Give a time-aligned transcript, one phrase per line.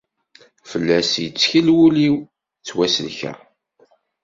[0.69, 3.37] Fell-as i yettkel wul-iw, ttwasellkeɣ.